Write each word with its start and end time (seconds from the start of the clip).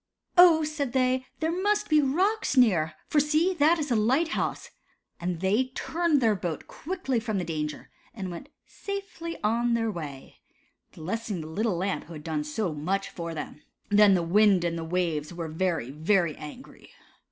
"Oh," 0.35 0.63
said 0.63 0.93
they, 0.93 1.27
"there 1.41 1.51
must 1.51 1.87
be 1.87 2.01
rocks 2.01 2.57
near, 2.57 2.95
for 3.07 3.19
see, 3.19 3.53
that 3.59 3.77
is 3.77 3.91
a 3.91 3.95
light 3.95 4.29
house," 4.29 4.71
and 5.19 5.41
they 5.41 5.65
turned 5.75 6.21
the 6.21 6.33
boat 6.35 6.65
quickly 6.65 7.19
from 7.19 7.37
the 7.37 7.43
danger, 7.43 7.91
and 8.11 8.31
went 8.31 8.49
safely 8.65 9.37
on 9.43 9.75
their 9.75 9.91
way, 9.91 10.37
blessing 10.91 11.41
the 11.41 11.45
little 11.47 11.77
Lamp 11.77 12.05
who 12.05 12.13
had 12.13 12.23
done 12.23 12.43
so 12.43 12.73
much 12.73 13.11
for 13.11 13.35
them. 13.35 13.61
Then 13.89 14.15
the 14.15 14.23
wind 14.23 14.63
and 14.63 14.75
the 14.75 14.83
waves 14.83 15.35
were 15.35 15.47
very, 15.47 15.91
very 15.91 16.35
angry. 16.35 16.89